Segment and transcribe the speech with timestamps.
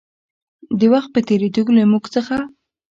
[0.79, 2.37] د وخـت پـه تېـرېدو لـه مـوږ څـخـه